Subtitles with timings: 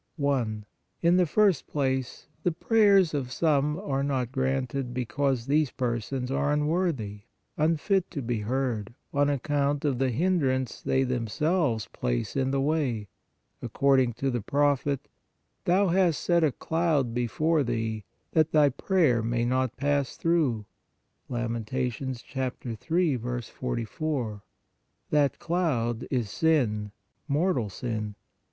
[0.27, 0.57] i.
[1.03, 6.51] In the first place, the prayers of some are not granted, because THESE PERSONS ARE
[6.51, 12.59] UNWORTHY, UNFIT TO BE HEARD, on account of the hindrance they themselves place in the
[12.59, 13.09] way,
[13.61, 15.07] according to the prophet:"
[15.65, 20.65] Thou hast set a cloud before thee, that thy prayer may not pass through"
[21.29, 21.69] (Lament.
[21.69, 23.17] 3.
[23.17, 24.43] 44).
[25.11, 26.91] That cloud is sin,
[27.27, 28.15] mortal sin.